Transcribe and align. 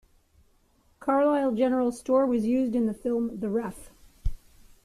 Carlisle 0.99 1.51
General 1.51 1.91
Store 1.91 2.25
was 2.25 2.43
used 2.43 2.73
in 2.73 2.87
the 2.87 2.93
film 2.95 3.39
The 3.39 3.49
Ref. 3.51 3.91